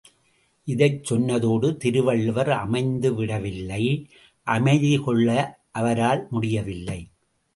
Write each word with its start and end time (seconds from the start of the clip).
இதைச் 0.67 1.03
சொன்னதோடு 1.09 1.77
திருவள்ளுவர் 1.77 2.47
அமைந்துவிடவில்லை 2.47 3.83
அமைதிகொள்ள 4.47 5.29
அவரால் 5.71 6.27
முடிய 6.29 6.61
வில்லை. 6.61 6.99